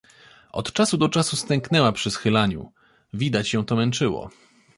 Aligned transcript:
Od 0.51 0.73
czasu 0.73 0.97
do 0.97 1.09
czasu 1.09 1.35
stęknęła 1.35 1.91
przy 1.91 2.11
schylaniu, 2.11 2.71
widać 3.13 3.53
ją 3.53 3.65
to 3.65 3.75
męczyło. 3.75 4.29